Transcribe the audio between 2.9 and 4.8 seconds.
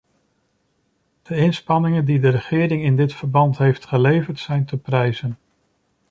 dit verband heeft geleverd, zijn te